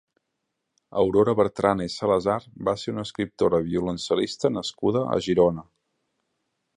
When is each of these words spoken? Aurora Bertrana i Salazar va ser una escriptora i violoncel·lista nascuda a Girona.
Aurora 1.01 1.33
Bertrana 1.39 1.85
i 1.89 1.91
Salazar 1.95 2.37
va 2.69 2.75
ser 2.85 2.93
una 2.95 3.05
escriptora 3.09 3.59
i 3.65 3.67
violoncel·lista 3.69 4.51
nascuda 4.57 5.05
a 5.17 5.21
Girona. 5.27 5.67